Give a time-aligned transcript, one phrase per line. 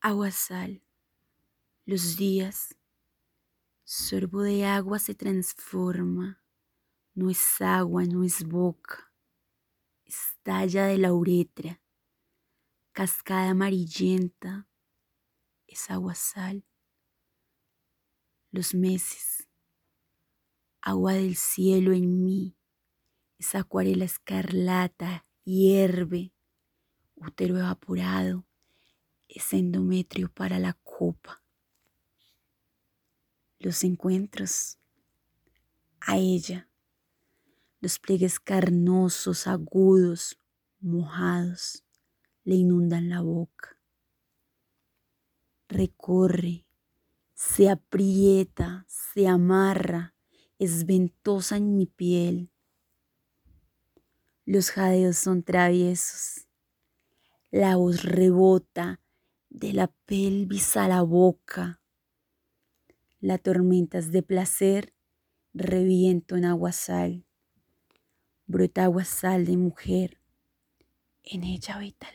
[0.00, 0.80] Agua sal.
[1.84, 2.76] Los días.
[3.82, 6.40] Sorbo de agua se transforma.
[7.14, 9.12] No es agua, no es boca.
[10.04, 11.82] Estalla de la uretra.
[12.92, 14.68] Cascada amarillenta.
[15.66, 16.64] Es agua sal.
[18.52, 19.48] Los meses.
[20.80, 22.56] Agua del cielo en mí.
[23.36, 25.26] Es acuarela escarlata.
[25.42, 26.32] Hierve.
[27.16, 28.47] Útero evaporado
[29.28, 31.42] es endometrio para la copa.
[33.58, 34.78] Los encuentros
[36.00, 36.68] a ella,
[37.80, 40.38] los pliegues carnosos, agudos,
[40.80, 41.84] mojados,
[42.44, 43.78] le inundan la boca.
[45.68, 46.64] Recorre,
[47.34, 50.14] se aprieta, se amarra,
[50.58, 52.50] es ventosa en mi piel.
[54.44, 56.48] Los jadeos son traviesos.
[57.50, 59.00] La voz rebota,
[59.50, 61.80] de la pelvis a la boca.
[63.20, 64.94] La tormenta es de placer,
[65.54, 67.24] reviento en aguasal.
[68.46, 70.20] Brota aguasal de mujer,
[71.22, 72.08] en ella habita.